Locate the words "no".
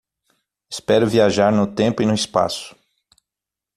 1.53-1.67, 2.07-2.15